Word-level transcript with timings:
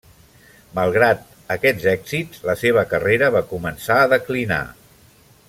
Malgrat 0.77 1.27
aquests 1.55 1.85
èxits, 1.91 2.41
la 2.51 2.57
seva 2.63 2.85
carrera 2.95 3.31
va 3.37 3.45
començar 3.53 3.99
a 3.99 4.09
declinar. 4.17 4.63